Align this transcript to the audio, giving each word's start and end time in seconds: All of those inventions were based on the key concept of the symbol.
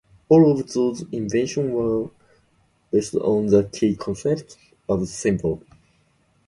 All 0.29 0.49
of 0.59 0.73
those 0.73 1.03
inventions 1.11 1.71
were 1.71 2.09
based 2.91 3.13
on 3.13 3.45
the 3.45 3.65
key 3.71 3.95
concept 3.95 4.57
of 4.89 5.01
the 5.01 5.05
symbol. 5.05 5.61